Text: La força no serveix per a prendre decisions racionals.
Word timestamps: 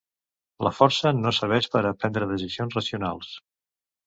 La 0.67 0.71
força 0.77 1.11
no 1.17 1.33
serveix 1.39 1.67
per 1.75 1.83
a 1.91 1.93
prendre 2.05 2.31
decisions 2.33 2.79
racionals. 2.79 3.31